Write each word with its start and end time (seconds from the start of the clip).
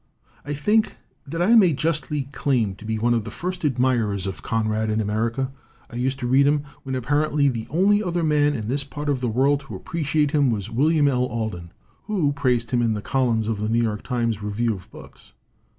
"I 0.43 0.55
think 0.55 0.97
that 1.27 1.43
I 1.43 1.53
may 1.53 1.73
justly 1.73 2.23
claim 2.31 2.73
to 2.77 2.85
be 2.85 2.97
one 2.97 3.13
of 3.13 3.23
the 3.23 3.29
first 3.29 3.63
admirers 3.63 4.25
of 4.25 4.41
Conrad 4.41 4.89
in 4.89 4.99
America. 4.99 5.51
I 5.91 5.97
used 5.97 6.17
to 6.21 6.25
read 6.27 6.47
him 6.47 6.63
when 6.81 6.95
apparently 6.95 7.49
the 7.49 7.67
only 7.69 8.01
other 8.01 8.23
man 8.23 8.55
in 8.55 8.67
this 8.67 8.83
part 8.83 9.09
of 9.09 9.21
the 9.21 9.29
world 9.29 9.59
to 9.59 9.75
appreciate 9.75 10.31
him 10.31 10.49
was 10.49 10.71
William 10.71 11.07
L. 11.07 11.25
Alden, 11.25 11.71
who 12.05 12.33
praised 12.33 12.71
him 12.71 12.81
in 12.81 12.95
the 12.95 13.01
columns 13.03 13.47
of 13.47 13.59
the 13.59 13.69
New 13.69 13.83
York 13.83 14.01
Times 14.01 14.41
Review 14.41 14.73
of 14.73 14.89
Books. 14.89 15.33